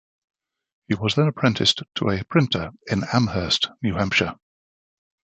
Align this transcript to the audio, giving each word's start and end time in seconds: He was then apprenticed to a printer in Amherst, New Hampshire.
He 0.87 0.95
was 0.95 1.13
then 1.13 1.27
apprenticed 1.27 1.83
to 1.97 2.09
a 2.09 2.23
printer 2.23 2.71
in 2.87 3.03
Amherst, 3.13 3.69
New 3.83 3.93
Hampshire. 3.93 4.33